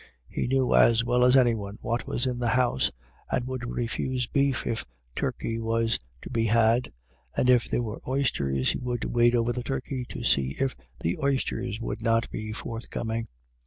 He 0.27 0.47
knew 0.47 0.73
as 0.73 1.05
well 1.05 1.23
as 1.23 1.35
anyone 1.35 1.77
what 1.79 2.07
was 2.07 2.25
in 2.25 2.39
the 2.39 2.47
house, 2.47 2.89
and 3.29 3.45
would 3.45 3.69
refuse 3.69 4.25
beef 4.25 4.65
if 4.65 4.83
turkey 5.15 5.59
was 5.59 5.99
to 6.23 6.31
be 6.31 6.45
had; 6.45 6.91
and 7.37 7.51
if 7.51 7.65
there 7.69 7.83
were 7.83 8.01
oysters, 8.07 8.71
he 8.71 8.79
would 8.79 9.05
wait 9.05 9.35
over 9.35 9.53
the 9.53 9.61
turkey 9.61 10.03
to 10.09 10.23
see 10.23 10.55
if 10.59 10.75
the 11.01 11.19
oysters 11.19 11.79
would 11.79 12.01
not 12.01 12.31
be 12.31 12.51
forthcoming. 12.51 13.27